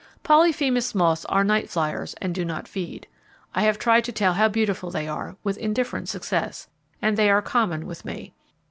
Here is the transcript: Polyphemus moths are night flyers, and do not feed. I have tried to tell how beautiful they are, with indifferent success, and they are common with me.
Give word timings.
Polyphemus 0.23 0.95
moths 0.95 1.25
are 1.25 1.43
night 1.43 1.69
flyers, 1.69 2.15
and 2.15 2.33
do 2.33 2.43
not 2.43 2.67
feed. 2.67 3.05
I 3.53 3.61
have 3.61 3.77
tried 3.77 4.03
to 4.05 4.11
tell 4.11 4.33
how 4.33 4.47
beautiful 4.47 4.89
they 4.89 5.07
are, 5.07 5.35
with 5.43 5.59
indifferent 5.59 6.09
success, 6.09 6.67
and 7.03 7.17
they 7.17 7.29
are 7.29 7.39
common 7.43 7.85
with 7.85 8.03
me. 8.03 8.33